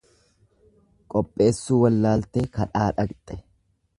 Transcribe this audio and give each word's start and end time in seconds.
Qopheessuu 1.15 1.77
wallaaltee 1.83 2.45
kadhaa 2.57 2.91
dhaqxe. 3.01 3.41